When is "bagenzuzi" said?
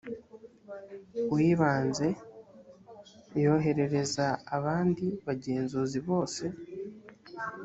5.25-5.99